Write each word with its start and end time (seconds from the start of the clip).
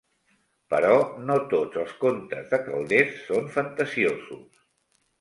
Però 0.73 0.95
no 1.27 1.35
tots 1.51 1.79
els 1.83 1.95
contes 2.05 2.51
de 2.55 2.61
Calders 2.71 3.23
són 3.31 3.55
fantasiosos. 3.61 4.69